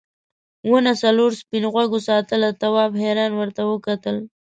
ونه 0.71 0.91
څلورو 1.01 1.37
سپین 1.41 1.63
غوږو 1.73 1.99
ساتله 2.09 2.49
تواب 2.61 2.91
حیران 3.01 3.31
ورته 3.35 3.61
وکتل. 3.65 4.15